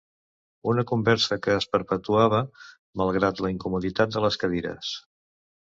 Una 0.71 0.83
conversa 0.91 1.37
que 1.47 1.53
es 1.57 1.67
perpetuava 1.75 2.41
malgrat 3.03 3.47
la 3.47 3.55
incomoditat 3.57 4.19
de 4.19 4.27
les 4.27 4.45
cadires. 4.45 4.95